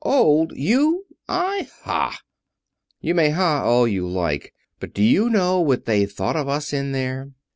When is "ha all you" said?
3.29-4.07